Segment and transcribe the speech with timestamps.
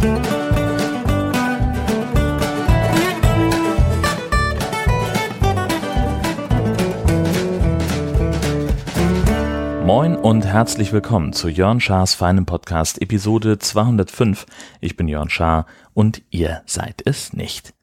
[0.00, 0.08] Moin
[10.16, 14.46] und herzlich willkommen zu Jörn Schars feinem Podcast Episode 205.
[14.80, 17.74] Ich bin Jörn Schaar und ihr seid es nicht.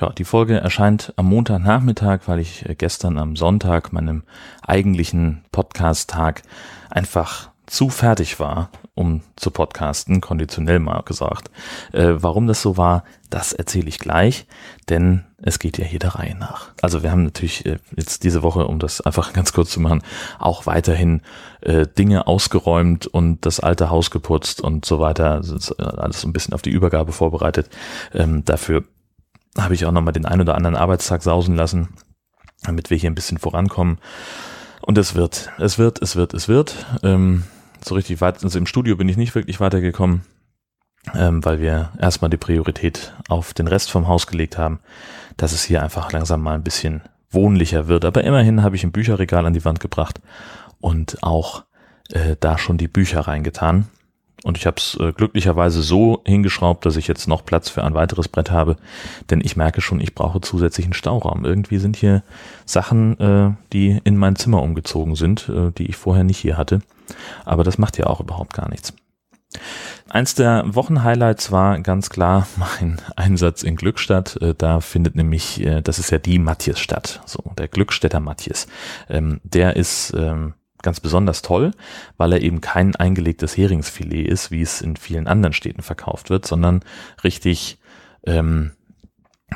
[0.00, 4.24] Ja, die Folge erscheint am Montagnachmittag, weil ich gestern am Sonntag, meinem
[4.62, 6.42] eigentlichen Podcast-Tag,
[6.90, 11.50] einfach zu fertig war, um zu podcasten, konditionell mal gesagt.
[11.92, 14.46] Äh, warum das so war, das erzähle ich gleich,
[14.88, 16.72] denn es geht ja hier der Reihe nach.
[16.80, 20.02] Also wir haben natürlich äh, jetzt diese Woche, um das einfach ganz kurz zu machen,
[20.38, 21.22] auch weiterhin
[21.62, 25.40] äh, Dinge ausgeräumt und das alte Haus geputzt und so weiter.
[25.40, 27.68] Äh, alles so ein bisschen auf die Übergabe vorbereitet.
[28.12, 28.84] Ähm, dafür
[29.58, 31.88] habe ich auch nochmal den ein oder anderen Arbeitstag sausen lassen,
[32.62, 33.98] damit wir hier ein bisschen vorankommen.
[34.80, 36.86] Und es wird, es wird, es wird, es wird.
[37.02, 37.44] Ähm,
[37.84, 40.22] so richtig weit, also im Studio bin ich nicht wirklich weitergekommen,
[41.14, 44.80] ähm, weil wir erstmal die Priorität auf den Rest vom Haus gelegt haben,
[45.36, 48.04] dass es hier einfach langsam mal ein bisschen wohnlicher wird.
[48.04, 50.20] Aber immerhin habe ich ein Bücherregal an die Wand gebracht
[50.80, 51.64] und auch
[52.10, 53.88] äh, da schon die Bücher reingetan.
[54.44, 57.94] Und ich habe es äh, glücklicherweise so hingeschraubt, dass ich jetzt noch Platz für ein
[57.94, 58.76] weiteres Brett habe.
[59.30, 61.46] Denn ich merke schon, ich brauche zusätzlichen Stauraum.
[61.46, 62.22] Irgendwie sind hier
[62.66, 66.82] Sachen, äh, die in mein Zimmer umgezogen sind, äh, die ich vorher nicht hier hatte.
[67.44, 68.92] Aber das macht ja auch überhaupt gar nichts.
[70.08, 74.40] Eins der Wochenhighlights war ganz klar mein Einsatz in Glückstadt.
[74.40, 78.66] Äh, da findet nämlich, äh, das ist ja die Matthias statt, so der Glückstädter Matthias.
[79.08, 81.72] Ähm, der ist ähm, ganz besonders toll,
[82.16, 86.46] weil er eben kein eingelegtes Heringsfilet ist, wie es in vielen anderen Städten verkauft wird,
[86.46, 86.80] sondern
[87.24, 87.78] richtig
[88.26, 88.72] ähm,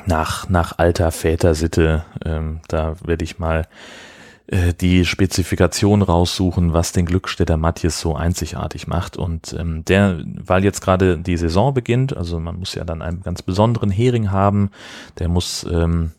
[0.07, 2.05] nach, nach alter Vätersitte.
[2.25, 3.67] Ähm, da werde ich mal
[4.81, 9.19] die Spezifikation raussuchen, was den Glückstädter Matthias so einzigartig macht.
[9.19, 13.23] Und ähm, der, weil jetzt gerade die Saison beginnt, also man muss ja dann einen
[13.23, 14.71] ganz besonderen Hering haben,
[15.19, 16.13] der muss ähm,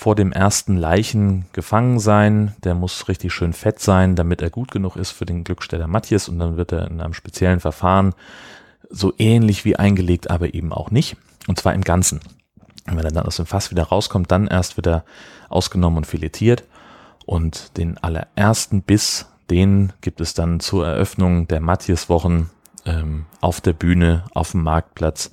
[0.00, 2.54] vor dem ersten Leichen gefangen sein.
[2.64, 6.30] Der muss richtig schön fett sein, damit er gut genug ist für den Glücksteller Matthias
[6.30, 8.14] und dann wird er in einem speziellen Verfahren
[8.88, 11.18] so ähnlich wie eingelegt, aber eben auch nicht.
[11.46, 12.20] Und zwar im Ganzen.
[12.88, 15.04] Und wenn er dann aus dem Fass wieder rauskommt, dann erst wird er
[15.50, 16.64] ausgenommen und filetiert.
[17.26, 22.50] Und den allerersten Biss, den gibt es dann zur Eröffnung der Matthias-Wochen
[22.86, 25.30] ähm, auf der Bühne, auf dem Marktplatz.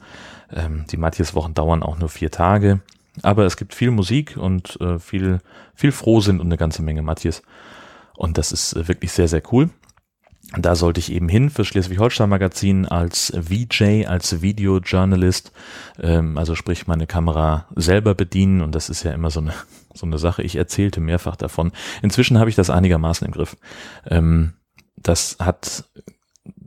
[0.51, 2.81] Ähm, die Matthias-Wochen dauern auch nur vier Tage.
[3.23, 5.39] Aber es gibt viel Musik und äh, viel,
[5.73, 7.41] viel Frohsinn und eine ganze Menge Matthias.
[8.15, 9.69] Und das ist äh, wirklich sehr, sehr cool.
[10.55, 15.51] Da sollte ich eben hin für Schleswig-Holstein Magazin als VJ, als Videojournalist,
[15.99, 19.53] ähm, also sprich meine Kamera selber bedienen und das ist ja immer so eine,
[19.93, 20.43] so eine Sache.
[20.43, 21.73] Ich erzählte mehrfach davon.
[22.01, 23.57] Inzwischen habe ich das einigermaßen im Griff.
[24.09, 24.53] Ähm,
[24.95, 25.83] das hat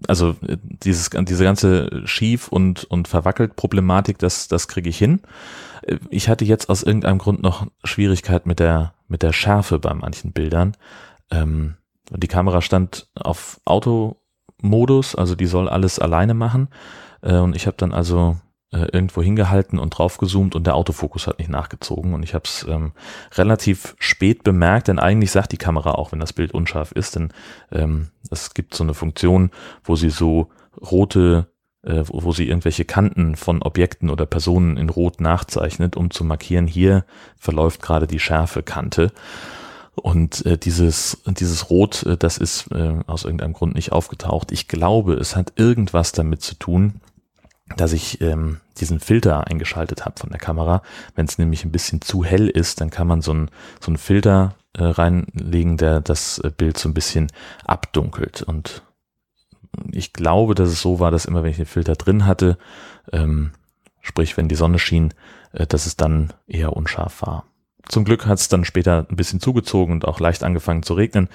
[0.06, 5.20] also äh, dieses, diese ganze schief und, und verwackelt Problematik, das, das kriege ich hin.
[6.10, 10.32] Ich hatte jetzt aus irgendeinem Grund noch Schwierigkeit mit der, mit der Schärfe bei manchen
[10.32, 10.76] Bildern.
[11.30, 11.76] Ähm,
[12.10, 16.68] die Kamera stand auf Automodus, also die soll alles alleine machen.
[17.22, 18.36] Äh, und ich habe dann also
[18.72, 22.14] äh, irgendwo hingehalten und draufgezoomt und der Autofokus hat nicht nachgezogen.
[22.14, 22.92] Und ich habe es ähm,
[23.34, 27.32] relativ spät bemerkt, denn eigentlich sagt die Kamera auch, wenn das Bild unscharf ist, denn
[27.72, 29.50] ähm, es gibt so eine Funktion,
[29.84, 30.48] wo sie so
[30.80, 31.50] rote
[31.82, 36.66] äh, wo, sie irgendwelche Kanten von Objekten oder Personen in Rot nachzeichnet, um zu markieren,
[36.66, 37.04] hier
[37.38, 39.12] verläuft gerade die schärfe Kante.
[40.00, 44.50] Und äh, dieses, dieses Rot, äh, das ist äh, aus irgendeinem Grund nicht aufgetaucht.
[44.50, 47.00] Ich glaube, es hat irgendwas damit zu tun,
[47.76, 50.82] dass ich ähm, diesen Filter eingeschaltet habe von der Kamera.
[51.14, 54.54] Wenn es nämlich ein bisschen zu hell ist, dann kann man so einen so Filter
[54.72, 57.30] äh, reinlegen, der das äh, Bild so ein bisschen
[57.64, 58.42] abdunkelt.
[58.42, 58.82] Und
[59.90, 62.58] ich glaube, dass es so war, dass immer wenn ich den Filter drin hatte,
[63.12, 63.52] ähm,
[64.00, 65.12] sprich wenn die Sonne schien,
[65.52, 67.44] äh, dass es dann eher unscharf war.
[67.88, 71.28] Zum Glück hat es dann später ein bisschen zugezogen und auch leicht angefangen zu regnen,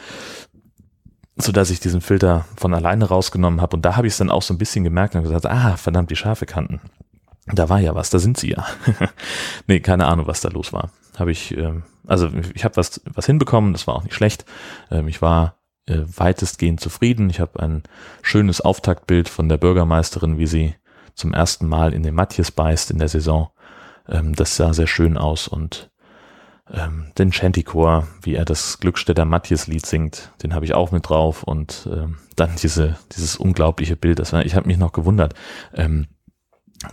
[1.37, 3.75] so dass ich diesen Filter von alleine rausgenommen habe.
[3.75, 6.11] Und da habe ich es dann auch so ein bisschen gemerkt und gesagt, ah, verdammt,
[6.11, 6.81] die scharfe Kanten.
[7.47, 8.65] Da war ja was, da sind sie ja.
[9.67, 10.91] nee, keine Ahnung, was da los war.
[11.17, 14.45] Habe ich, ähm, also ich habe was, was hinbekommen, das war auch nicht schlecht.
[14.89, 17.29] Ähm, ich war äh, weitestgehend zufrieden.
[17.29, 17.83] Ich habe ein
[18.21, 20.75] schönes Auftaktbild von der Bürgermeisterin, wie sie
[21.13, 23.49] zum ersten Mal in den Matthias beißt in der Saison.
[24.07, 25.91] Ähm, das sah sehr schön aus und
[26.71, 31.43] ähm, den Chanticore, wie er das Glückstädter Matthias-Lied singt, den habe ich auch mit drauf
[31.43, 34.19] und ähm, dann diese, dieses unglaubliche Bild.
[34.19, 35.33] Das war, ich habe mich noch gewundert.
[35.73, 36.07] Ähm,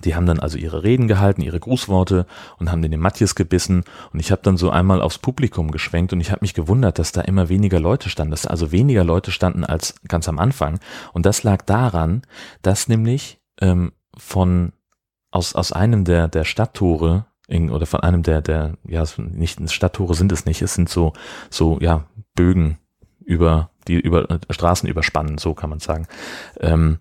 [0.05, 2.27] die haben dann also ihre Reden gehalten, ihre Grußworte
[2.59, 3.85] und haben den Matthias gebissen.
[4.13, 7.13] Und ich habe dann so einmal aufs Publikum geschwenkt und ich habe mich gewundert, dass
[7.13, 10.79] da immer weniger Leute standen, dass also weniger Leute standen als ganz am Anfang.
[11.13, 12.23] Und das lag daran,
[12.63, 14.73] dass nämlich ähm, von
[15.31, 20.15] aus, aus einem der, der Stadttore in, oder von einem der, der, ja, nicht Stadttore
[20.15, 21.13] sind es nicht, es sind so,
[21.51, 22.79] so, ja, Bögen
[23.25, 26.07] über, die über äh, Straßen überspannen, so kann man sagen.
[26.61, 26.99] Ähm,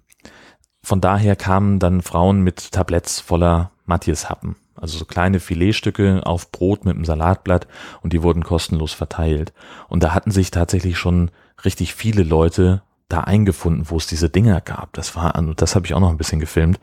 [0.83, 4.55] von daher kamen dann Frauen mit Tabletts voller Matthias-Happen.
[4.75, 7.67] Also so kleine Filetstücke auf Brot mit einem Salatblatt
[8.01, 9.53] und die wurden kostenlos verteilt.
[9.89, 11.29] Und da hatten sich tatsächlich schon
[11.63, 14.93] richtig viele Leute da eingefunden, wo es diese Dinger gab.
[14.93, 16.79] Das war, und das habe ich auch noch ein bisschen gefilmt.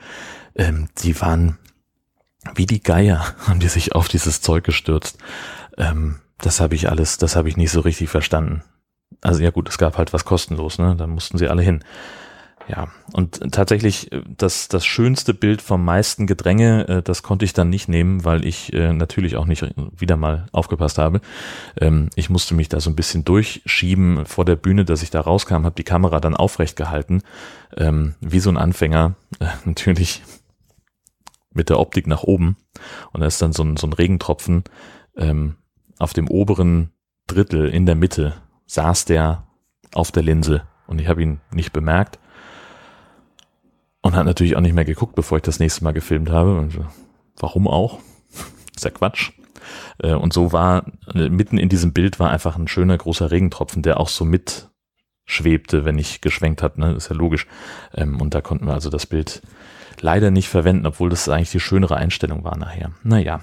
[0.55, 1.59] Ähm, die waren
[2.54, 5.18] wie die Geier, haben die sich auf dieses Zeug gestürzt.
[5.76, 8.62] Ähm, das habe ich alles, das habe ich nicht so richtig verstanden.
[9.20, 10.94] Also ja gut, es gab halt was kostenlos, ne?
[10.96, 11.82] Da mussten sie alle hin.
[12.68, 17.54] Ja, und tatsächlich äh, das, das schönste Bild vom meisten Gedränge, äh, das konnte ich
[17.54, 19.64] dann nicht nehmen, weil ich äh, natürlich auch nicht
[19.98, 21.22] wieder mal aufgepasst habe.
[21.80, 25.20] Ähm, ich musste mich da so ein bisschen durchschieben vor der Bühne, dass ich da
[25.20, 27.22] rauskam, habe die Kamera dann aufrecht gehalten,
[27.76, 29.14] ähm, wie so ein Anfänger,
[29.64, 30.22] natürlich
[31.52, 32.56] mit der Optik nach oben.
[33.12, 34.64] Und da ist dann so ein, so ein Regentropfen
[35.16, 35.56] ähm,
[35.98, 36.92] auf dem oberen
[37.26, 38.34] Drittel in der Mitte
[38.66, 39.46] saß der
[39.94, 42.18] auf der Linse und ich habe ihn nicht bemerkt
[44.02, 46.58] und hat natürlich auch nicht mehr geguckt, bevor ich das nächste Mal gefilmt habe.
[46.58, 46.78] Und
[47.36, 47.98] warum auch?
[48.76, 49.32] ist ja Quatsch.
[49.98, 53.82] Äh, und so war, äh, mitten in diesem Bild war einfach ein schöner großer Regentropfen,
[53.82, 54.70] der auch so mit
[55.28, 56.92] schwebte, wenn ich geschwenkt hat, ne?
[56.94, 57.46] ist ja logisch.
[57.94, 59.42] Ähm, und da konnten wir also das Bild
[60.00, 62.92] leider nicht verwenden, obwohl das eigentlich die schönere Einstellung war nachher.
[63.04, 63.40] Naja,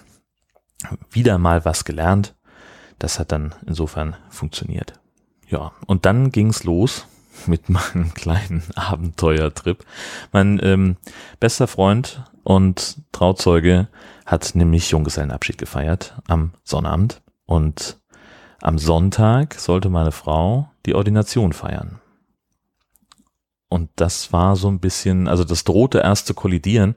[1.11, 2.35] wieder mal was gelernt.
[2.99, 4.93] Das hat dann insofern funktioniert.
[5.47, 7.07] Ja, und dann ging's los
[7.45, 9.85] mit meinem kleinen Abenteuertrip.
[10.31, 10.97] Mein ähm,
[11.39, 13.89] bester Freund und Trauzeuge
[14.25, 17.99] hat nämlich Junggesellenabschied gefeiert am Sonnabend und
[18.65, 22.00] am Sonntag sollte meine Frau die Ordination feiern.
[23.69, 26.95] Und das war so ein bisschen, also das drohte erst zu kollidieren.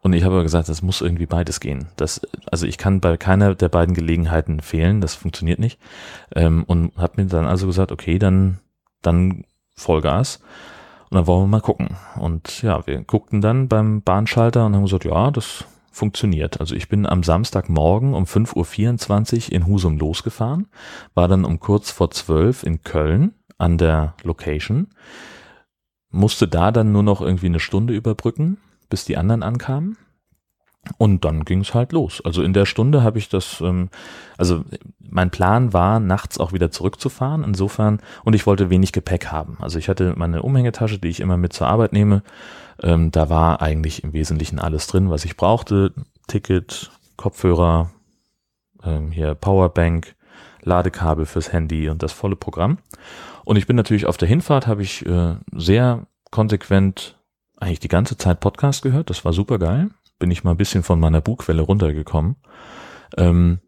[0.00, 1.88] Und ich habe gesagt, das muss irgendwie beides gehen.
[1.96, 5.78] Das, also ich kann bei keiner der beiden Gelegenheiten fehlen, das funktioniert nicht.
[6.34, 8.60] Ähm, und habe mir dann also gesagt, okay, dann,
[9.02, 9.44] dann
[9.76, 10.40] Vollgas.
[11.10, 11.98] Und dann wollen wir mal gucken.
[12.18, 16.60] Und ja, wir guckten dann beim Bahnschalter und haben gesagt, ja, das funktioniert.
[16.60, 20.66] Also ich bin am Samstagmorgen um 5.24 Uhr in Husum losgefahren,
[21.14, 24.88] war dann um kurz vor 12 in Köln an der Location,
[26.10, 28.58] musste da dann nur noch irgendwie eine Stunde überbrücken,
[28.88, 29.96] bis die anderen ankamen.
[30.98, 32.22] Und dann ging es halt los.
[32.24, 33.88] Also in der Stunde habe ich das, ähm,
[34.36, 34.64] also
[34.98, 37.44] mein Plan war, nachts auch wieder zurückzufahren.
[37.44, 39.56] Insofern, und ich wollte wenig Gepäck haben.
[39.60, 42.22] Also ich hatte meine Umhängetasche, die ich immer mit zur Arbeit nehme.
[42.82, 45.92] Ähm, da war eigentlich im Wesentlichen alles drin, was ich brauchte.
[46.26, 47.90] Ticket, Kopfhörer,
[48.82, 50.14] ähm, hier Powerbank,
[50.62, 52.78] Ladekabel fürs Handy und das volle Programm.
[53.44, 57.18] Und ich bin natürlich auf der Hinfahrt, habe ich äh, sehr konsequent
[57.56, 59.10] eigentlich die ganze Zeit Podcast gehört.
[59.10, 59.90] Das war super geil
[60.24, 62.36] bin ich mal ein bisschen von meiner Bugwelle runtergekommen.
[63.18, 63.58] Ähm,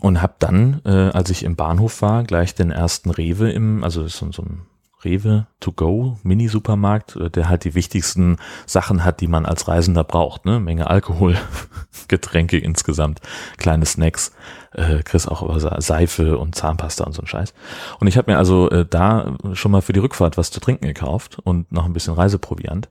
[0.00, 4.08] und habe dann, äh, als ich im Bahnhof war, gleich den ersten Rewe im, also
[4.08, 4.62] so, so ein
[5.04, 10.04] Rewe to go Mini-Supermarkt, äh, der halt die wichtigsten Sachen hat, die man als Reisender
[10.04, 10.46] braucht.
[10.46, 10.58] Ne?
[10.58, 11.36] Menge Alkohol,
[12.08, 13.20] Getränke insgesamt,
[13.58, 14.32] kleine Snacks,
[14.72, 17.52] äh, kriegst auch Seife und Zahnpasta und so ein Scheiß.
[18.00, 20.86] Und ich habe mir also äh, da schon mal für die Rückfahrt was zu trinken
[20.86, 22.88] gekauft und noch ein bisschen Reiseproviant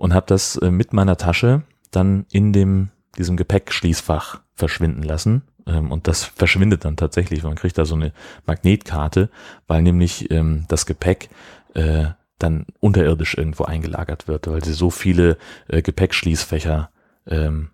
[0.00, 5.42] und habe das äh, mit meiner Tasche dann in dem, diesem Gepäckschließfach verschwinden lassen.
[5.66, 7.42] Ähm, und das verschwindet dann tatsächlich.
[7.42, 8.12] Man kriegt da so eine
[8.46, 9.30] Magnetkarte,
[9.66, 11.28] weil nämlich ähm, das Gepäck
[11.74, 12.06] äh,
[12.38, 15.36] dann unterirdisch irgendwo eingelagert wird, weil sie so viele
[15.68, 16.90] äh, Gepäckschließfächer
[17.26, 17.70] ähm,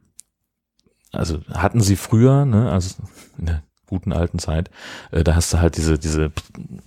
[1.12, 2.96] also hatten sie früher, ne, also
[3.38, 4.70] in der guten alten Zeit,
[5.12, 6.32] äh, da hast du halt diese, diese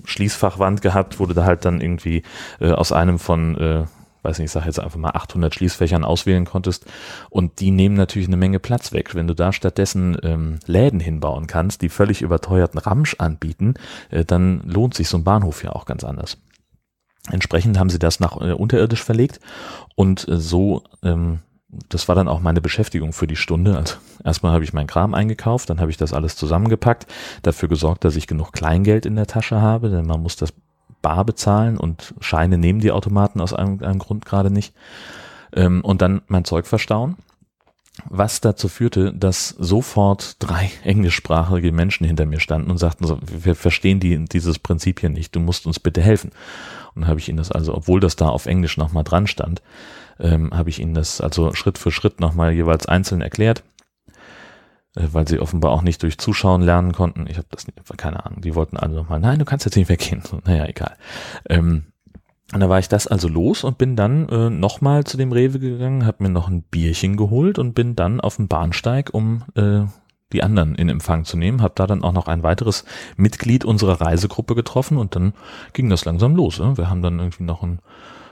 [0.03, 2.23] Schließfachwand gehabt, du da halt dann irgendwie
[2.59, 3.85] äh, aus einem von äh,
[4.23, 6.85] weiß nicht, ich sage jetzt einfach mal 800 Schließfächern auswählen konntest
[7.29, 9.15] und die nehmen natürlich eine Menge Platz weg.
[9.15, 13.75] Wenn du da stattdessen ähm, Läden hinbauen kannst, die völlig überteuerten Ramsch anbieten,
[14.09, 16.37] äh, dann lohnt sich so ein Bahnhof ja auch ganz anders.
[17.31, 19.39] Entsprechend haben sie das nach äh, unterirdisch verlegt
[19.95, 21.39] und äh, so ähm,
[21.87, 23.77] das war dann auch meine Beschäftigung für die Stunde.
[23.77, 27.05] Also erstmal habe ich meinen Kram eingekauft, dann habe ich das alles zusammengepackt,
[27.43, 30.51] dafür gesorgt, dass ich genug Kleingeld in der Tasche habe, denn man muss das
[31.01, 34.73] bar bezahlen und Scheine nehmen die Automaten aus einem, Grund gerade nicht.
[35.53, 37.17] Ähm, und dann mein Zeug verstauen.
[38.05, 43.55] Was dazu führte, dass sofort drei englischsprachige Menschen hinter mir standen und sagten, so, wir
[43.55, 46.31] verstehen die, dieses Prinzip hier nicht, du musst uns bitte helfen.
[46.95, 49.61] Und habe ich ihnen das also, obwohl das da auf Englisch nochmal dran stand,
[50.19, 53.63] ähm, habe ich ihnen das also Schritt für Schritt nochmal jeweils einzeln erklärt
[55.11, 57.25] weil sie offenbar auch nicht durch Zuschauen lernen konnten.
[57.27, 57.65] Ich habe das
[57.97, 58.41] keine Ahnung.
[58.41, 60.23] Die wollten alle nochmal, nein, du kannst jetzt nicht weggehen.
[60.45, 60.95] Naja, egal.
[61.49, 61.85] Ähm,
[62.53, 65.59] Und da war ich das also los und bin dann äh, nochmal zu dem Rewe
[65.59, 69.81] gegangen, habe mir noch ein Bierchen geholt und bin dann auf dem Bahnsteig, um äh,
[70.33, 71.61] die anderen in Empfang zu nehmen.
[71.61, 72.85] Habe da dann auch noch ein weiteres
[73.17, 75.33] Mitglied unserer Reisegruppe getroffen und dann
[75.73, 76.59] ging das langsam los.
[76.59, 76.77] Ne?
[76.77, 77.79] Wir haben dann irgendwie noch ein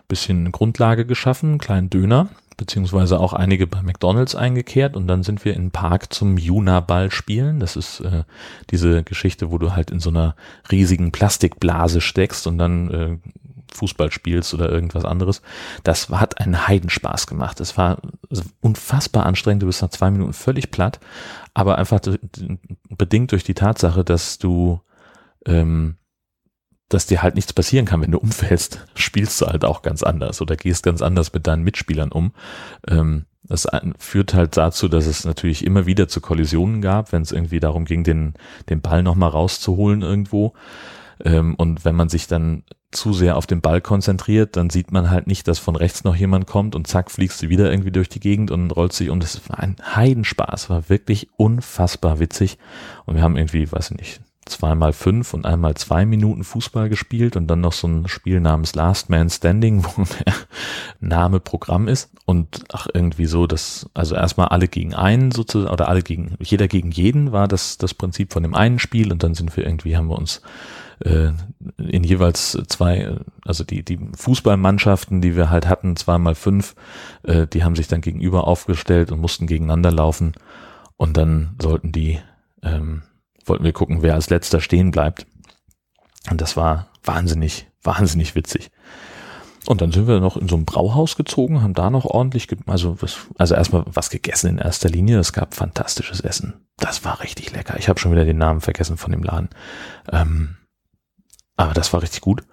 [0.08, 5.46] bisschen Grundlage geschaffen, einen kleinen Döner, beziehungsweise auch einige bei McDonalds eingekehrt und dann sind
[5.46, 7.60] wir in den Park zum Juna-Ball spielen.
[7.60, 8.24] Das ist äh,
[8.72, 10.36] diese Geschichte, wo du halt in so einer
[10.72, 13.18] riesigen Plastikblase steckst und dann äh,
[13.74, 15.42] Fußball spielst oder irgendwas anderes.
[15.84, 17.60] Das hat einen Heidenspaß gemacht.
[17.60, 18.02] Es war
[18.62, 19.64] unfassbar anstrengend.
[19.64, 21.00] Du bist nach zwei Minuten völlig platt,
[21.54, 22.00] aber einfach
[22.90, 24.82] bedingt durch die Tatsache, dass du,
[25.46, 25.98] ähm,
[26.90, 30.42] dass dir halt nichts passieren kann, wenn du umfällst, spielst du halt auch ganz anders
[30.42, 32.34] oder gehst ganz anders mit deinen Mitspielern um.
[32.88, 33.66] Ähm, das
[33.98, 37.86] führt halt dazu, dass es natürlich immer wieder zu Kollisionen gab, wenn es irgendwie darum
[37.86, 38.34] ging, den,
[38.70, 40.54] den Ball nochmal rauszuholen irgendwo.
[41.24, 45.10] Ähm, und wenn man sich dann zu sehr auf den Ball konzentriert, dann sieht man
[45.10, 48.10] halt nicht, dass von rechts noch jemand kommt und zack, fliegst du wieder irgendwie durch
[48.10, 52.58] die Gegend und rollt sich und es war ein Heidenspaß, war wirklich unfassbar witzig
[53.06, 57.36] und wir haben irgendwie, weiß ich nicht, zweimal fünf und einmal zwei Minuten Fußball gespielt
[57.36, 60.34] und dann noch so ein Spiel namens Last Man Standing, wo der
[61.00, 65.88] Name Programm ist und ach irgendwie so, dass also erstmal alle gegen einen sozusagen oder
[65.88, 69.34] alle gegen jeder gegen jeden war das das Prinzip von dem einen Spiel und dann
[69.34, 70.42] sind wir irgendwie haben wir uns
[71.00, 71.32] äh,
[71.78, 76.76] in jeweils zwei, also die, die Fußballmannschaften, die wir halt hatten, zweimal fünf,
[77.24, 80.34] äh, die haben sich dann gegenüber aufgestellt und mussten gegeneinander laufen.
[80.98, 82.20] Und dann sollten die,
[82.64, 83.04] ähm,
[83.48, 85.26] wollten wir gucken, wer als letzter stehen bleibt.
[86.30, 88.72] Und das war wahnsinnig, wahnsinnig witzig.
[89.68, 93.02] Und dann sind wir noch in so ein Brauhaus gezogen, haben da noch ordentlich, also
[93.02, 95.20] was, also erstmal was gegessen in erster Linie.
[95.20, 96.66] Es gab fantastisches Essen.
[96.78, 97.78] Das war richtig lecker.
[97.78, 99.50] Ich habe schon wieder den Namen vergessen von dem Laden.
[100.10, 100.56] Ähm,
[101.58, 102.44] aber das war richtig gut.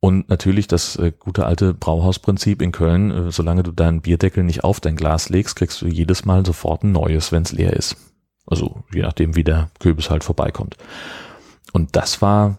[0.00, 4.64] Und natürlich das äh, gute alte Brauhausprinzip in Köln, äh, solange du deinen Bierdeckel nicht
[4.64, 7.96] auf dein Glas legst, kriegst du jedes Mal sofort ein neues, wenn es leer ist.
[8.50, 10.76] Also je nachdem, wie der Kürbis halt vorbeikommt.
[11.72, 12.58] Und das war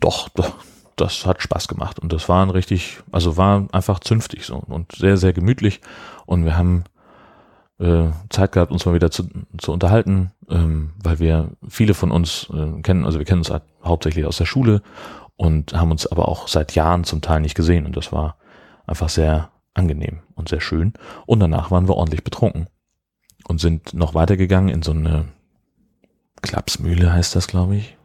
[0.00, 0.54] doch, doch,
[0.96, 1.98] das hat Spaß gemacht.
[1.98, 5.80] Und das war ein richtig, also war einfach zünftig so und sehr, sehr gemütlich.
[6.26, 6.84] Und wir haben
[7.78, 12.48] äh, Zeit gehabt, uns mal wieder zu, zu unterhalten, ähm, weil wir viele von uns
[12.52, 14.82] äh, kennen, also wir kennen uns halt hauptsächlich aus der Schule
[15.36, 18.36] und haben uns aber auch seit Jahren zum Teil nicht gesehen und das war
[18.86, 20.92] einfach sehr angenehm und sehr schön.
[21.26, 22.68] Und danach waren wir ordentlich betrunken
[23.48, 25.26] und sind noch weitergegangen in so eine
[26.42, 27.96] Klapsmühle heißt das, glaube ich.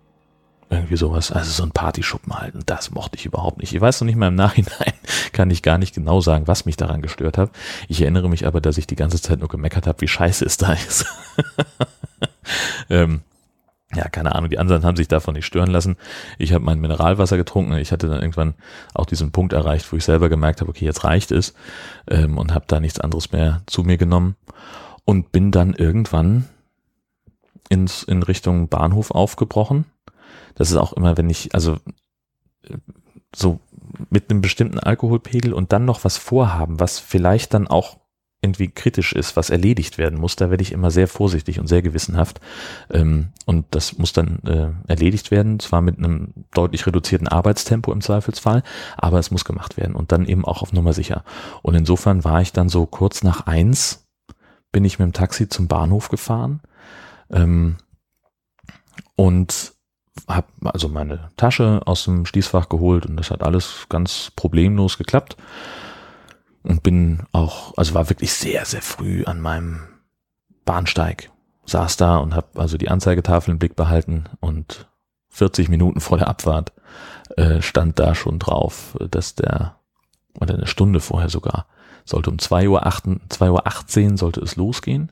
[0.69, 1.31] Irgendwie sowas.
[1.31, 2.55] Also so ein Partyschuppen halt.
[2.55, 3.73] Und das mochte ich überhaupt nicht.
[3.73, 4.93] Ich weiß noch nicht mal im Nachhinein,
[5.33, 7.51] kann ich gar nicht genau sagen, was mich daran gestört hat.
[7.87, 10.57] Ich erinnere mich aber, dass ich die ganze Zeit nur gemeckert habe, wie scheiße es
[10.57, 11.05] da ist.
[12.89, 13.21] ähm,
[13.93, 15.97] ja, keine Ahnung, die anderen haben sich davon nicht stören lassen.
[16.39, 17.73] Ich habe mein Mineralwasser getrunken.
[17.73, 18.55] Ich hatte dann irgendwann
[18.95, 21.53] auch diesen Punkt erreicht, wo ich selber gemerkt habe, okay, jetzt reicht es
[22.09, 24.35] ähm, und habe da nichts anderes mehr zu mir genommen
[25.05, 26.49] und bin dann irgendwann
[27.69, 29.85] ins, in Richtung Bahnhof aufgebrochen
[30.55, 31.77] das ist auch immer, wenn ich, also
[33.35, 33.59] so
[34.09, 37.97] mit einem bestimmten Alkoholpegel und dann noch was vorhaben, was vielleicht dann auch
[38.41, 41.81] irgendwie kritisch ist, was erledigt werden muss, da werde ich immer sehr vorsichtig und sehr
[41.81, 42.41] gewissenhaft.
[42.91, 48.01] Ähm, und das muss dann äh, erledigt werden, zwar mit einem deutlich reduzierten Arbeitstempo im
[48.01, 48.61] Zweifelsfall,
[48.97, 51.23] aber es muss gemacht werden und dann eben auch auf Nummer sicher.
[51.61, 54.02] Und insofern war ich dann so kurz nach eins,
[54.73, 56.59] bin ich mit dem Taxi zum Bahnhof gefahren
[57.31, 57.77] ähm,
[59.15, 59.71] und
[60.27, 65.37] habe also meine Tasche aus dem Schließfach geholt und das hat alles ganz problemlos geklappt
[66.63, 69.81] und bin auch, also war wirklich sehr, sehr früh an meinem
[70.65, 71.31] Bahnsteig,
[71.65, 74.89] saß da und habe also die Anzeigetafel im Blick behalten und
[75.29, 76.73] 40 Minuten vor der Abfahrt
[77.37, 79.77] äh, stand da schon drauf, dass der,
[80.39, 81.65] oder eine Stunde vorher sogar,
[82.05, 85.11] sollte um 2 Uhr, 8, 2 Uhr 18 sollte es losgehen.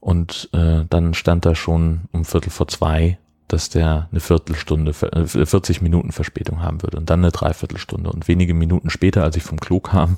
[0.00, 3.18] Und äh, dann stand da schon um Viertel vor zwei
[3.48, 8.10] dass der eine Viertelstunde, 40 äh, Minuten Verspätung haben würde und dann eine Dreiviertelstunde.
[8.10, 10.16] Und wenige Minuten später, als ich vom Klo kam,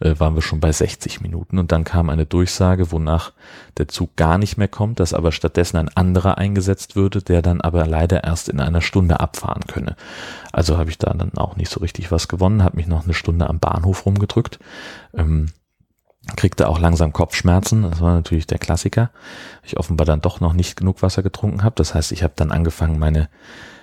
[0.00, 3.32] äh, waren wir schon bei 60 Minuten und dann kam eine Durchsage, wonach
[3.78, 7.60] der Zug gar nicht mehr kommt, dass aber stattdessen ein anderer eingesetzt würde, der dann
[7.60, 9.96] aber leider erst in einer Stunde abfahren könne.
[10.52, 13.14] Also habe ich da dann auch nicht so richtig was gewonnen, habe mich noch eine
[13.14, 14.58] Stunde am Bahnhof rumgedrückt.
[15.14, 15.50] Ähm,
[16.34, 17.82] kriegte auch langsam Kopfschmerzen.
[17.82, 19.10] Das war natürlich der Klassiker.
[19.62, 21.74] Ich offenbar dann doch noch nicht genug Wasser getrunken habe.
[21.76, 23.28] Das heißt, ich habe dann angefangen, meine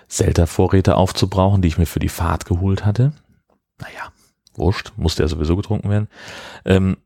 [0.07, 3.13] Selter-Vorräte aufzubrauchen, die ich mir für die Fahrt geholt hatte.
[3.79, 4.11] Naja,
[4.55, 6.07] wurscht, musste ja sowieso getrunken werden.
[6.65, 6.97] Ähm,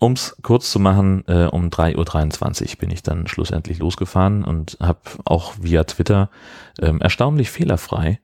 [0.00, 4.76] um es kurz zu machen, äh, um 3.23 Uhr bin ich dann schlussendlich losgefahren und
[4.80, 6.30] habe auch via Twitter
[6.80, 8.20] ähm, erstaunlich fehlerfrei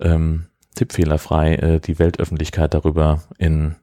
[0.00, 3.76] ähm, tippfehlerfrei äh, die Weltöffentlichkeit darüber in,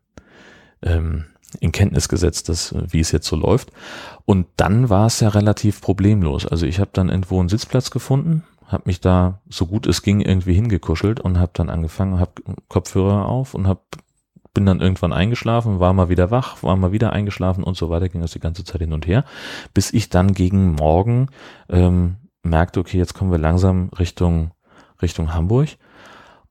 [0.82, 1.26] ähm,
[1.60, 3.72] in Kenntnis gesetzt, dass, wie es jetzt so läuft.
[4.26, 6.46] Und dann war es ja relativ problemlos.
[6.46, 10.22] Also ich habe dann irgendwo einen Sitzplatz gefunden, habe mich da so gut es ging
[10.22, 12.32] irgendwie hingekuschelt und habe dann angefangen, habe
[12.68, 13.82] Kopfhörer auf und habe
[14.56, 18.10] bin dann irgendwann eingeschlafen, war mal wieder wach, war mal wieder eingeschlafen und so weiter,
[18.10, 19.26] ging das die ganze Zeit hin und her,
[19.74, 21.28] bis ich dann gegen morgen
[21.70, 24.52] ähm, merkte, okay, jetzt kommen wir langsam Richtung,
[25.02, 25.70] Richtung Hamburg.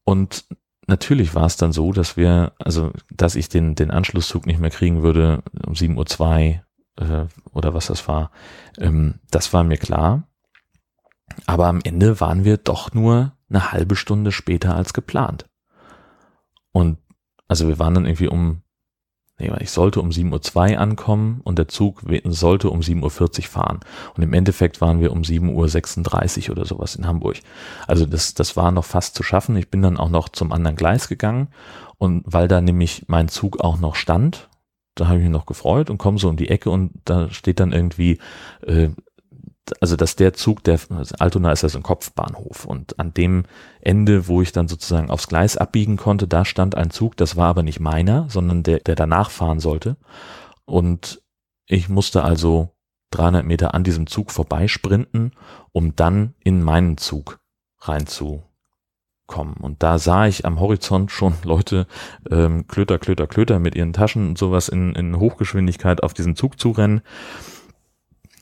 [0.04, 0.44] Und
[0.86, 4.70] natürlich war es dann so, dass wir, also, dass ich den, den Anschlusszug nicht mehr
[4.70, 6.60] kriegen würde um 7.02
[7.00, 8.30] Uhr äh, oder was das war,
[8.78, 10.28] ähm, das war mir klar.
[11.46, 15.46] Aber am Ende waren wir doch nur eine halbe Stunde später als geplant.
[16.72, 16.98] Und
[17.48, 18.62] also wir waren dann irgendwie um,
[19.38, 23.80] nee, ich sollte um 7.02 Uhr ankommen und der Zug sollte um 7.40 Uhr fahren.
[24.16, 27.38] Und im Endeffekt waren wir um 7.36 Uhr oder sowas in Hamburg.
[27.86, 29.56] Also das, das war noch fast zu schaffen.
[29.56, 31.48] Ich bin dann auch noch zum anderen Gleis gegangen
[31.98, 34.48] und weil da nämlich mein Zug auch noch stand,
[34.94, 37.60] da habe ich mich noch gefreut und komme so um die Ecke und da steht
[37.60, 38.18] dann irgendwie
[38.64, 38.90] äh,
[39.80, 43.44] also dass der Zug, der also Altona ist ja so ein Kopfbahnhof und an dem
[43.80, 47.48] Ende, wo ich dann sozusagen aufs Gleis abbiegen konnte, da stand ein Zug, das war
[47.48, 49.96] aber nicht meiner, sondern der, der danach fahren sollte
[50.64, 51.22] und
[51.66, 52.70] ich musste also
[53.10, 55.32] 300 Meter an diesem Zug vorbeisprinten,
[55.72, 57.40] um dann in meinen Zug
[57.80, 59.54] reinzukommen.
[59.60, 61.86] Und da sah ich am Horizont schon Leute
[62.30, 66.58] ähm, klöter, klöter, klöter mit ihren Taschen und sowas in, in Hochgeschwindigkeit auf diesen Zug
[66.58, 67.02] zurennen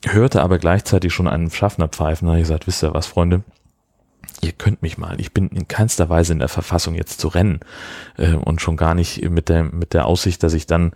[0.04, 2.26] hörte aber gleichzeitig schon einen Schaffner pfeifen.
[2.26, 3.42] Da habe ich gesagt, wisst ihr was, Freunde?
[4.40, 5.20] Ihr könnt mich mal.
[5.20, 7.60] Ich bin in keinster Weise in der Verfassung jetzt zu rennen
[8.16, 10.92] äh, und schon gar nicht mit der mit der Aussicht, dass ich dann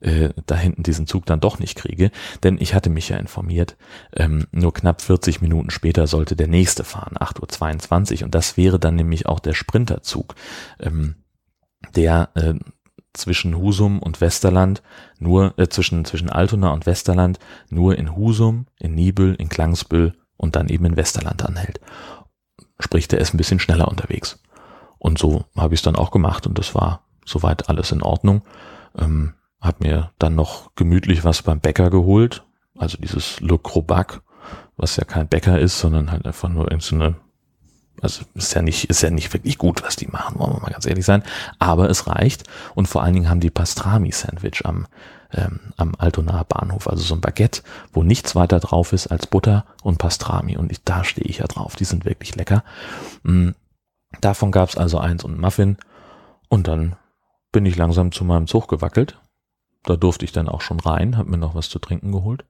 [0.00, 2.10] äh, da hinten diesen Zug dann doch nicht kriege,
[2.42, 3.76] denn ich hatte mich ja informiert.
[4.14, 8.78] Ähm, nur knapp 40 Minuten später sollte der nächste fahren, 8.22 Uhr und das wäre
[8.78, 10.34] dann nämlich auch der Sprinterzug,
[10.78, 11.16] ähm,
[11.96, 12.54] der äh,
[13.14, 14.82] zwischen Husum und Westerland
[15.18, 17.38] nur äh, zwischen zwischen Altona und Westerland
[17.70, 21.80] nur in Husum, in Nibel, in Klangsbüll und dann eben in Westerland anhält.
[22.78, 24.42] Sprich, der ist ein bisschen schneller unterwegs.
[24.98, 28.42] Und so habe ich es dann auch gemacht und das war soweit alles in Ordnung.
[28.98, 32.44] Ähm, hab mir dann noch gemütlich was beim Bäcker geholt,
[32.76, 34.22] also dieses Le Crobac,
[34.76, 37.16] was ja kein Bäcker ist, sondern halt einfach nur irgendeine
[38.04, 40.70] also ist ja nicht, ist ja nicht wirklich gut, was die machen, wollen wir mal
[40.70, 41.24] ganz ehrlich sein.
[41.58, 42.44] Aber es reicht.
[42.74, 44.86] Und vor allen Dingen haben die Pastrami-Sandwich am,
[45.32, 47.62] ähm, am Altonaer Bahnhof, also so ein Baguette,
[47.92, 50.58] wo nichts weiter drauf ist als Butter und Pastrami.
[50.58, 51.76] Und ich, da stehe ich ja drauf.
[51.76, 52.62] Die sind wirklich lecker.
[53.22, 53.54] Mhm.
[54.20, 55.78] Davon gab es also eins und Muffin.
[56.48, 56.96] Und dann
[57.52, 59.18] bin ich langsam zu meinem Zug gewackelt.
[59.84, 62.44] Da durfte ich dann auch schon rein, habe mir noch was zu trinken geholt.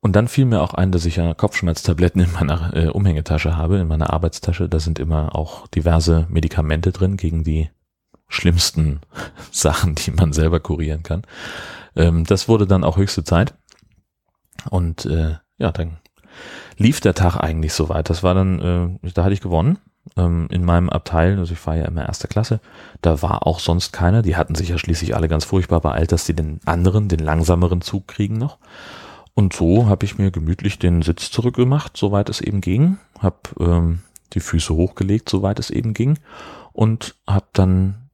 [0.00, 3.78] Und dann fiel mir auch ein, dass ich ja Kopfschmerztabletten in meiner äh, Umhängetasche habe,
[3.78, 4.68] in meiner Arbeitstasche.
[4.68, 7.70] Da sind immer auch diverse Medikamente drin gegen die
[8.28, 9.00] schlimmsten
[9.50, 11.22] Sachen, die man selber kurieren kann.
[11.96, 13.54] Ähm, das wurde dann auch höchste Zeit.
[14.70, 15.98] Und äh, ja, dann
[16.76, 18.08] lief der Tag eigentlich soweit.
[18.08, 19.78] Das war dann, äh, da hatte ich gewonnen
[20.16, 22.60] ähm, in meinem Abteil, also ich fahre ja immer erste Klasse,
[23.02, 24.22] da war auch sonst keiner.
[24.22, 27.80] Die hatten sich ja schließlich alle ganz furchtbar beeilt, dass sie den anderen, den langsameren
[27.82, 28.58] Zug kriegen noch.
[29.34, 34.02] Und so habe ich mir gemütlich den Sitz zurückgemacht, soweit es eben ging, habe ähm,
[34.32, 36.18] die Füße hochgelegt, soweit es eben ging
[36.72, 38.10] und habe dann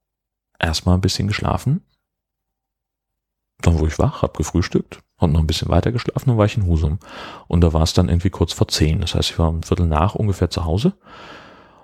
[0.59, 1.83] erstmal ein bisschen geschlafen.
[3.62, 6.57] Dann wurde ich wach, habe gefrühstückt, habe noch ein bisschen weiter geschlafen und war ich
[6.57, 6.98] in Husum.
[7.48, 9.00] Und da war es dann irgendwie kurz vor zehn.
[9.00, 10.92] Das heißt, ich war um Viertel nach ungefähr zu Hause.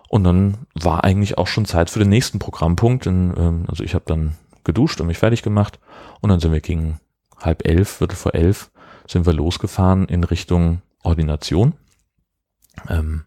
[0.09, 3.07] Und dann war eigentlich auch schon Zeit für den nächsten Programmpunkt.
[3.07, 5.79] In, ähm, also ich habe dann geduscht und mich fertig gemacht.
[6.21, 7.01] Und dann sind wir gegen
[7.39, 8.71] halb elf, Viertel vor elf,
[9.07, 11.75] sind wir losgefahren in Richtung Ordination.
[12.89, 13.25] Ähm,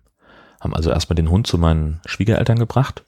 [0.60, 3.06] haben also erstmal den Hund zu meinen Schwiegereltern gebracht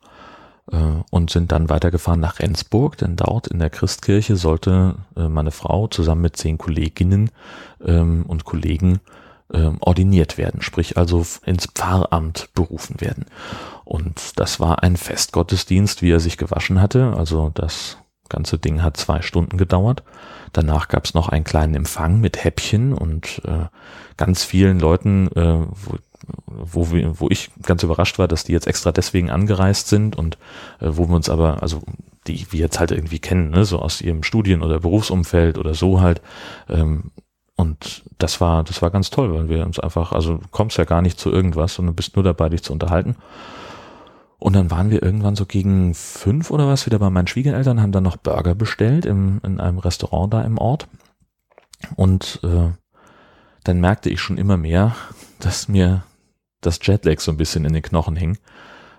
[0.72, 0.78] äh,
[1.10, 5.88] und sind dann weitergefahren nach Rendsburg, denn dort in der Christkirche sollte äh, meine Frau
[5.88, 7.32] zusammen mit zehn Kolleginnen
[7.84, 9.00] ähm, und Kollegen
[9.54, 13.26] ähm, ordiniert werden, sprich also ins Pfarramt berufen werden.
[13.86, 17.14] Und das war ein Festgottesdienst, wie er sich gewaschen hatte.
[17.16, 17.98] Also das
[18.30, 20.04] ganze Ding hat zwei Stunden gedauert.
[20.54, 23.66] Danach gab es noch einen kleinen Empfang mit Häppchen und äh,
[24.16, 25.98] ganz vielen Leuten, äh, wo,
[26.48, 30.38] wo, wir, wo ich ganz überrascht war, dass die jetzt extra deswegen angereist sind und
[30.80, 31.82] äh, wo wir uns aber, also
[32.28, 36.02] die wir jetzt halt irgendwie kennen, ne, so aus ihrem Studien- oder Berufsumfeld oder so
[36.02, 36.22] halt.
[36.70, 37.12] Ähm,
[37.56, 41.02] und das war, das war ganz toll, weil wir uns einfach, also kommst ja gar
[41.02, 43.16] nicht zu irgendwas, sondern bist nur dabei, dich zu unterhalten.
[44.40, 47.92] Und dann waren wir irgendwann so gegen fünf oder was wieder bei meinen Schwiegereltern, haben
[47.92, 50.88] dann noch Burger bestellt im, in einem Restaurant da im Ort.
[51.96, 52.72] Und äh,
[53.64, 54.96] dann merkte ich schon immer mehr,
[55.40, 56.04] dass mir
[56.62, 58.38] das Jetlag so ein bisschen in den Knochen hing.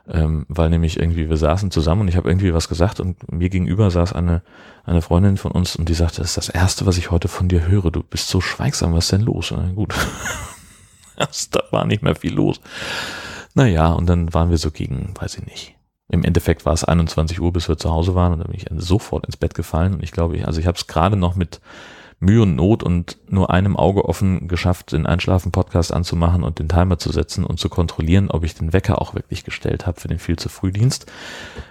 [0.08, 3.50] ähm, weil nämlich irgendwie wir saßen zusammen und ich habe irgendwie was gesagt und mir
[3.50, 4.42] gegenüber saß eine,
[4.84, 7.48] eine Freundin von uns und die sagte, das ist das Erste, was ich heute von
[7.48, 7.90] dir höre.
[7.90, 9.52] Du bist so schweigsam, was ist denn los?
[9.54, 9.94] Na gut,
[11.50, 12.60] da war nicht mehr viel los.
[13.54, 15.76] Naja, und dann waren wir so gegen, weiß ich nicht.
[16.10, 18.66] Im Endeffekt war es 21 Uhr, bis wir zu Hause waren und dann bin ich
[18.82, 21.60] sofort ins Bett gefallen und ich glaube, also ich habe es gerade noch mit
[22.20, 26.98] Mühe und Not und nur einem Auge offen geschafft, den Einschlafen-Podcast anzumachen und den Timer
[26.98, 30.18] zu setzen und zu kontrollieren, ob ich den Wecker auch wirklich gestellt habe für den
[30.18, 31.06] viel zu Frühdienst.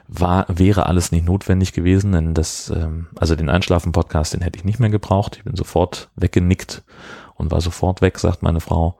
[0.07, 4.63] War, wäre alles nicht notwendig gewesen, denn das, ähm, also den Einschlafen-Podcast, den hätte ich
[4.63, 5.35] nicht mehr gebraucht.
[5.35, 6.83] Ich bin sofort weggenickt
[7.35, 8.97] und war sofort weg, sagt meine Frau,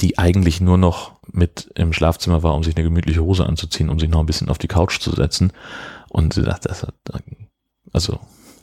[0.00, 3.98] die eigentlich nur noch mit im Schlafzimmer war, um sich eine gemütliche Hose anzuziehen, um
[3.98, 5.52] sich noch ein bisschen auf die Couch zu setzen.
[6.08, 6.94] Und sie sagt, das hat
[7.92, 8.18] also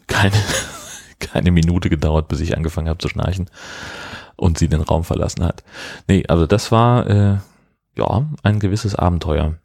[0.07, 0.35] keine
[1.19, 3.49] keine Minute gedauert, bis ich angefangen habe zu schnarchen
[4.35, 5.63] und sie den Raum verlassen hat.
[6.07, 7.37] Nee, also das war äh,
[7.95, 9.55] ja ein gewisses Abenteuer,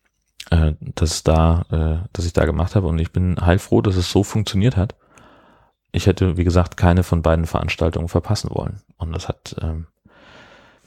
[0.50, 4.10] äh, das da, äh, das ich da gemacht habe und ich bin heilfroh, dass es
[4.10, 4.94] so funktioniert hat.
[5.90, 8.82] Ich hätte, wie gesagt, keine von beiden Veranstaltungen verpassen wollen.
[8.98, 9.86] Und das hat, ähm,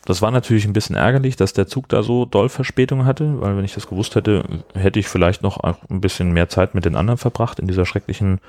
[0.05, 3.55] das war natürlich ein bisschen ärgerlich, dass der Zug da so doll Verspätung hatte, weil
[3.55, 6.95] wenn ich das gewusst hätte, hätte ich vielleicht noch ein bisschen mehr Zeit mit den
[6.95, 8.39] anderen verbracht in dieser schrecklichen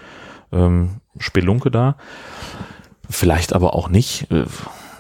[0.51, 1.97] ähm, Spelunke da.
[3.09, 4.31] Vielleicht aber auch nicht.
[4.31, 4.47] Äh,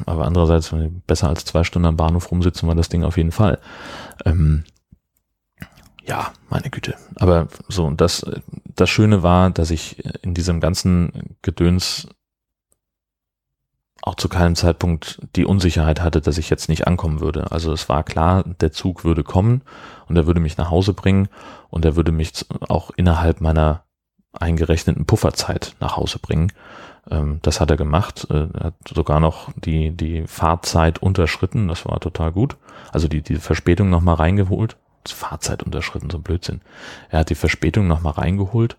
[0.04, 0.74] aber andererseits,
[1.06, 3.58] besser als zwei Stunden am Bahnhof rumsitzen war das Ding auf jeden Fall.
[4.24, 4.64] Ähm,
[6.04, 6.96] ja, meine Güte.
[7.16, 8.26] Aber so, und das,
[8.74, 12.08] das Schöne war, dass ich in diesem ganzen Gedöns
[14.02, 17.52] auch zu keinem Zeitpunkt die Unsicherheit hatte, dass ich jetzt nicht ankommen würde.
[17.52, 19.62] Also es war klar, der Zug würde kommen
[20.08, 21.28] und er würde mich nach Hause bringen
[21.70, 22.32] und er würde mich
[22.68, 23.84] auch innerhalb meiner
[24.32, 26.52] eingerechneten Pufferzeit nach Hause bringen.
[27.10, 28.26] Ähm, das hat er gemacht.
[28.30, 31.68] Äh, er hat sogar noch die, die Fahrzeit unterschritten.
[31.68, 32.56] Das war total gut.
[32.92, 34.76] Also die, die Verspätung nochmal reingeholt.
[35.06, 36.60] Fahrzeit unterschritten, so ein Blödsinn.
[37.10, 38.76] Er hat die Verspätung nochmal reingeholt.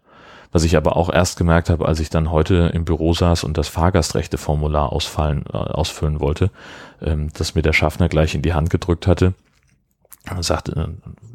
[0.54, 3.58] Was ich aber auch erst gemerkt habe, als ich dann heute im Büro saß und
[3.58, 6.52] das Fahrgastrechteformular ausfallen, äh, ausfüllen wollte,
[7.02, 9.34] ähm, dass mir der Schaffner gleich in die Hand gedrückt hatte
[10.40, 10.88] sagt, äh,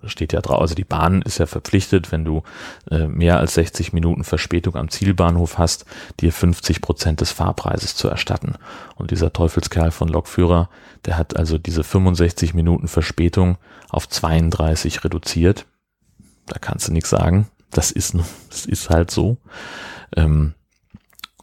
[0.05, 2.43] steht ja drauf, also die Bahn ist ja verpflichtet, wenn du
[2.91, 5.85] äh, mehr als 60 Minuten Verspätung am Zielbahnhof hast,
[6.21, 8.55] dir 50 Prozent des Fahrpreises zu erstatten.
[8.97, 10.71] Und dieser Teufelskerl von Lokführer,
[11.05, 13.59] der hat also diese 65 Minuten Verspätung
[13.91, 15.67] auf 32 reduziert.
[16.47, 17.49] Da kannst du nichts sagen.
[17.71, 18.15] Das ist,
[18.49, 19.39] das ist halt so.
[20.17, 20.55] Ähm,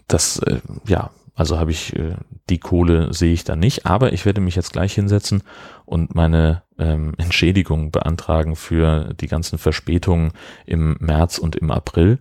[0.08, 2.16] das, äh, ja, also habe ich äh,
[2.50, 5.44] die Kohle sehe ich da nicht, aber ich werde mich jetzt gleich hinsetzen
[5.86, 10.32] und meine ähm, Entschädigung beantragen für die ganzen Verspätungen
[10.66, 12.20] im März und im April.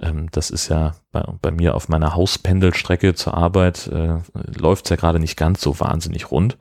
[0.00, 4.18] Ähm, das ist ja bei, bei, mir auf meiner Hauspendelstrecke zur Arbeit äh,
[4.58, 6.56] läuft es ja gerade nicht ganz so wahnsinnig rund.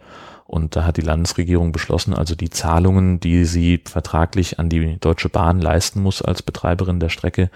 [0.53, 5.27] Und da hat die Landesregierung beschlossen, also die Zahlungen, die sie vertraglich an die Deutsche
[5.29, 7.49] Bahn leisten muss als Betreiberin der Strecke,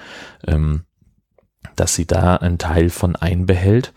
[0.47, 0.81] ähm,
[1.75, 3.93] dass sie da einen Teil von einbehält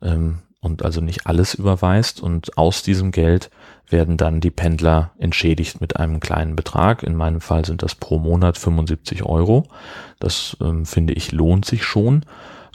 [0.00, 2.20] ähm, und also nicht alles überweist.
[2.20, 3.50] Und aus diesem Geld
[3.88, 7.02] werden dann die Pendler entschädigt mit einem kleinen Betrag.
[7.02, 9.64] In meinem Fall sind das pro Monat 75 Euro.
[10.20, 12.24] Das ähm, finde ich lohnt sich schon.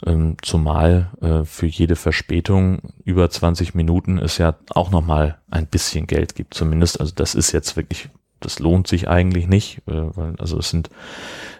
[0.04, 6.06] Ähm, zumal äh, für jede Verspätung über 20 Minuten es ja auch nochmal ein bisschen
[6.06, 6.54] Geld gibt.
[6.54, 8.08] Zumindest, also das ist jetzt wirklich,
[8.40, 9.78] das lohnt sich eigentlich nicht.
[9.86, 10.90] Äh, weil, also es sind,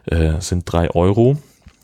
[0.07, 1.39] äh, sind drei Euro.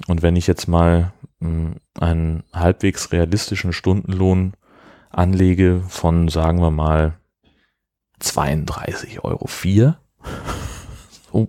[0.06, 4.54] Und wenn ich jetzt mal mh, einen halbwegs realistischen Stundenlohn
[5.10, 7.14] anlege von, sagen wir mal,
[8.20, 9.94] 32,04
[11.32, 11.48] Euro.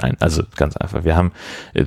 [0.00, 1.04] Nein, also ganz einfach.
[1.04, 1.32] Wir haben
[1.74, 1.86] äh,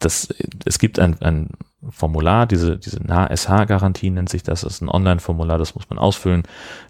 [0.00, 0.28] das,
[0.64, 1.50] es gibt ein, ein
[1.88, 4.62] Formular, diese, diese NAH-SH-Garantie nennt sich das.
[4.62, 6.42] Das ist ein Online-Formular, das muss man ausfüllen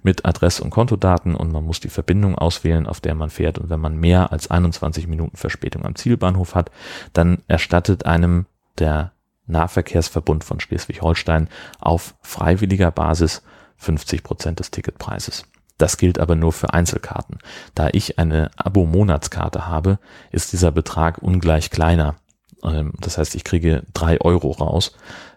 [0.03, 3.59] mit Adresse und Kontodaten und man muss die Verbindung auswählen, auf der man fährt.
[3.59, 6.71] Und wenn man mehr als 21 Minuten Verspätung am Zielbahnhof hat,
[7.13, 8.47] dann erstattet einem
[8.79, 9.13] der
[9.47, 13.43] Nahverkehrsverbund von Schleswig-Holstein auf freiwilliger Basis
[13.77, 15.45] 50 Prozent des Ticketpreises.
[15.79, 17.39] Das gilt aber nur für Einzelkarten.
[17.75, 19.99] Da ich eine Abo-Monatskarte habe,
[20.31, 22.17] ist dieser Betrag ungleich kleiner.
[22.63, 24.93] Ähm, das heißt, ich kriege drei Euro raus.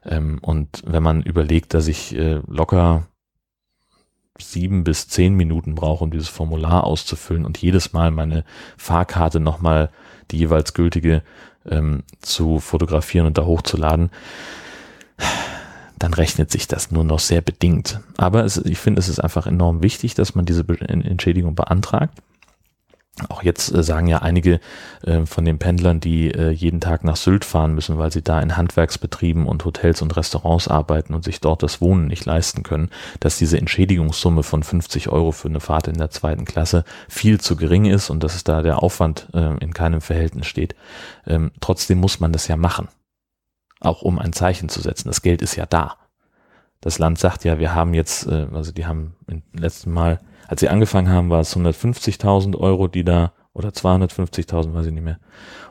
[0.05, 3.07] Ähm, und wenn man überlegt, dass ich äh, locker
[4.39, 8.43] sieben bis zehn Minuten brauche, um dieses Formular auszufüllen und jedes Mal meine
[8.77, 9.89] Fahrkarte nochmal
[10.31, 11.21] die jeweils gültige
[11.69, 14.09] ähm, zu fotografieren und da hochzuladen,
[15.99, 18.01] dann rechnet sich das nur noch sehr bedingt.
[18.17, 22.19] Aber es, ich finde, es ist einfach enorm wichtig, dass man diese Entschädigung beantragt.
[23.29, 24.59] Auch jetzt äh, sagen ja einige
[25.03, 28.41] äh, von den Pendlern, die äh, jeden Tag nach Sylt fahren müssen, weil sie da
[28.41, 32.89] in Handwerksbetrieben und Hotels und Restaurants arbeiten und sich dort das Wohnen nicht leisten können,
[33.19, 37.55] dass diese Entschädigungssumme von 50 Euro für eine Fahrt in der zweiten Klasse viel zu
[37.55, 40.75] gering ist und dass es da der Aufwand äh, in keinem Verhältnis steht.
[41.27, 42.87] Ähm, trotzdem muss man das ja machen.
[43.79, 45.09] Auch um ein Zeichen zu setzen.
[45.09, 45.97] Das Geld ist ja da.
[46.81, 50.19] Das Land sagt ja, wir haben jetzt, äh, also die haben im letzten Mal
[50.53, 55.03] als sie angefangen haben, war es 150.000 Euro, die da, oder 250.000, weiß ich nicht
[55.03, 55.17] mehr.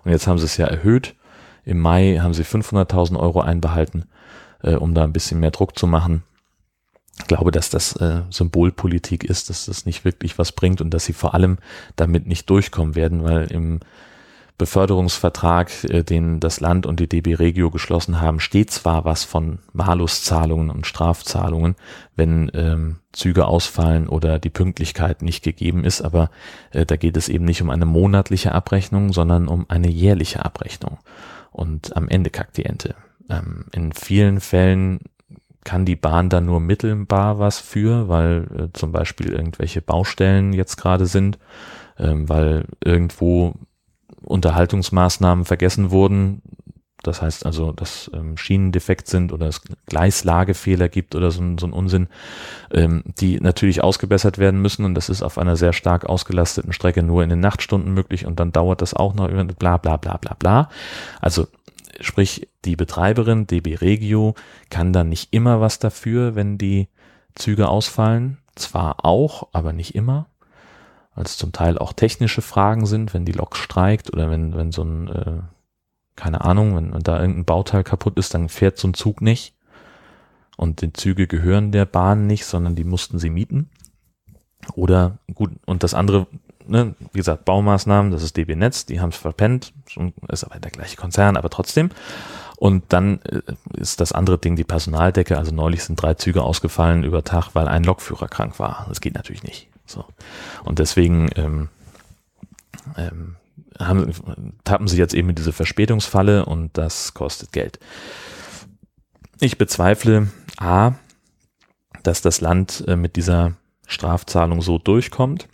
[0.02, 1.14] Und jetzt haben sie es ja erhöht.
[1.64, 4.06] Im Mai haben sie 500.000 Euro einbehalten,
[4.60, 6.24] äh, um da ein bisschen mehr Druck zu machen.
[7.16, 11.04] Ich glaube, dass das äh, Symbolpolitik ist, dass das nicht wirklich was bringt und dass
[11.04, 11.58] sie vor allem
[11.94, 13.78] damit nicht durchkommen werden, weil im
[14.62, 19.58] Beförderungsvertrag, äh, den das Land und die DB Regio geschlossen haben, steht zwar was von
[19.72, 21.74] Maluszahlungen und Strafzahlungen,
[22.14, 26.30] wenn ähm, Züge ausfallen oder die Pünktlichkeit nicht gegeben ist, aber
[26.70, 30.98] äh, da geht es eben nicht um eine monatliche Abrechnung, sondern um eine jährliche Abrechnung.
[31.50, 32.94] Und am Ende kackt die Ente.
[33.28, 35.00] Ähm, in vielen Fällen
[35.64, 40.76] kann die Bahn da nur mittelbar was für, weil äh, zum Beispiel irgendwelche Baustellen jetzt
[40.76, 41.40] gerade sind,
[41.98, 43.54] ähm, weil irgendwo
[44.24, 46.42] Unterhaltungsmaßnahmen vergessen wurden.
[47.02, 51.66] Das heißt also, dass ähm, Schienen defekt sind oder es Gleislagefehler gibt oder so, so
[51.66, 52.08] ein Unsinn,
[52.70, 54.84] ähm, die natürlich ausgebessert werden müssen.
[54.84, 58.38] Und das ist auf einer sehr stark ausgelasteten Strecke nur in den Nachtstunden möglich und
[58.38, 60.68] dann dauert das auch noch über bla bla bla bla bla.
[61.20, 61.48] Also
[62.00, 64.34] sprich, die Betreiberin DB Regio
[64.70, 66.88] kann dann nicht immer was dafür, wenn die
[67.34, 68.38] Züge ausfallen.
[68.54, 70.28] Zwar auch, aber nicht immer
[71.16, 74.82] es zum Teil auch technische Fragen sind, wenn die Lok streikt oder wenn, wenn so
[74.82, 75.40] ein, äh,
[76.16, 79.54] keine Ahnung, wenn, wenn da irgendein Bauteil kaputt ist, dann fährt so ein Zug nicht.
[80.56, 83.70] Und die Züge gehören der Bahn nicht, sondern die mussten sie mieten.
[84.74, 86.26] Oder gut, und das andere,
[86.66, 89.72] ne, wie gesagt, Baumaßnahmen, das ist DB Netz, die haben es verpennt,
[90.28, 91.90] ist aber der gleiche Konzern, aber trotzdem.
[92.56, 93.40] Und dann äh,
[93.74, 95.36] ist das andere Ding die Personaldecke.
[95.36, 98.86] Also neulich sind drei Züge ausgefallen über Tag, weil ein Lokführer krank war.
[98.88, 99.71] Das geht natürlich nicht.
[99.86, 100.04] So.
[100.64, 101.68] Und deswegen ähm,
[102.96, 103.36] ähm,
[103.78, 104.12] haben,
[104.64, 107.78] tappen sie jetzt eben in diese Verspätungsfalle und das kostet Geld.
[109.40, 110.92] Ich bezweifle A,
[112.02, 113.54] dass das Land äh, mit dieser
[113.86, 115.48] Strafzahlung so durchkommt,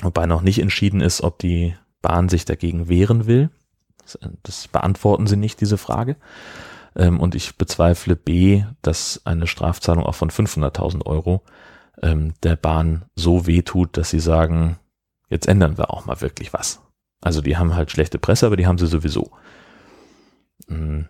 [0.00, 3.50] wobei noch nicht entschieden ist, ob die Bahn sich dagegen wehren will.
[4.02, 6.16] Das, äh, das beantworten sie nicht, diese Frage.
[6.96, 11.42] Ähm, und ich bezweifle B, dass eine Strafzahlung auch von 500.000 Euro
[12.02, 14.78] ähm, der Bahn so wehtut, dass sie sagen,
[15.28, 16.80] jetzt ändern wir auch mal wirklich was.
[17.20, 19.30] Also die haben halt schlechte Presse, aber die haben sie sowieso.
[20.68, 21.08] Hm,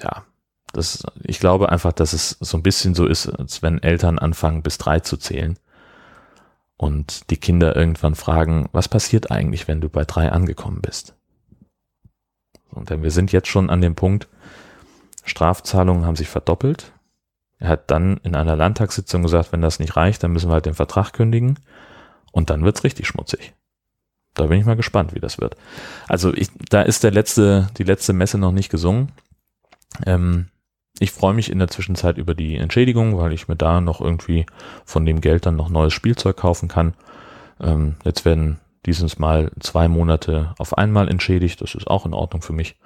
[0.00, 0.24] ja,
[0.72, 4.62] das, ich glaube einfach, dass es so ein bisschen so ist, als wenn Eltern anfangen,
[4.62, 5.58] bis drei zu zählen
[6.76, 11.14] und die Kinder irgendwann fragen, was passiert eigentlich, wenn du bei drei angekommen bist?
[12.70, 14.28] Und denn wir sind jetzt schon an dem Punkt,
[15.24, 16.91] Strafzahlungen haben sich verdoppelt.
[17.62, 20.66] Er hat dann in einer Landtagssitzung gesagt, wenn das nicht reicht, dann müssen wir halt
[20.66, 21.60] den Vertrag kündigen.
[22.32, 23.54] Und dann wird's richtig schmutzig.
[24.34, 25.56] Da bin ich mal gespannt, wie das wird.
[26.08, 29.12] Also ich, da ist der letzte, die letzte Messe noch nicht gesungen.
[30.04, 30.48] Ähm,
[30.98, 34.44] ich freue mich in der Zwischenzeit über die Entschädigung, weil ich mir da noch irgendwie
[34.84, 36.94] von dem Geld dann noch neues Spielzeug kaufen kann.
[37.60, 41.60] Ähm, jetzt werden dieses Mal zwei Monate auf einmal entschädigt.
[41.60, 42.76] Das ist auch in Ordnung für mich.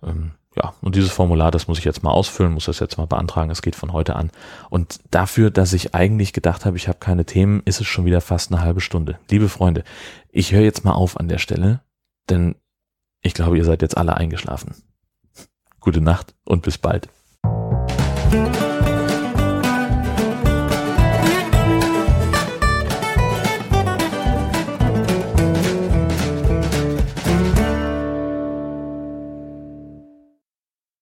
[0.00, 3.06] Ähm, ja, und dieses Formular, das muss ich jetzt mal ausfüllen, muss das jetzt mal
[3.06, 4.30] beantragen, es geht von heute an.
[4.68, 8.20] Und dafür, dass ich eigentlich gedacht habe, ich habe keine Themen, ist es schon wieder
[8.20, 9.18] fast eine halbe Stunde.
[9.30, 9.84] Liebe Freunde,
[10.30, 11.80] ich höre jetzt mal auf an der Stelle,
[12.28, 12.54] denn
[13.22, 14.74] ich glaube, ihr seid jetzt alle eingeschlafen.
[15.80, 17.08] Gute Nacht und bis bald.